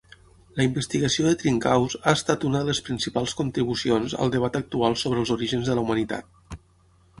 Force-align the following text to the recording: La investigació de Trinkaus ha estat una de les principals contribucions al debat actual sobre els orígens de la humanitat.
La 0.59 0.63
investigació 0.67 1.25
de 1.27 1.33
Trinkaus 1.43 1.97
ha 1.99 2.13
estat 2.19 2.47
una 2.49 2.63
de 2.63 2.67
les 2.71 2.81
principals 2.89 3.37
contribucions 3.43 4.17
al 4.25 4.35
debat 4.39 4.59
actual 4.63 4.99
sobre 5.05 5.25
els 5.25 5.37
orígens 5.39 5.71
de 5.73 5.79
la 5.81 5.87
humanitat. 5.89 6.61